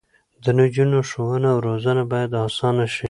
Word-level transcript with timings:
د 0.43 0.45
نجونو 0.57 0.99
ښوونه 1.09 1.47
او 1.53 1.59
روزنه 1.67 2.03
باید 2.11 2.31
اسانه 2.45 2.85
شي. 2.93 2.99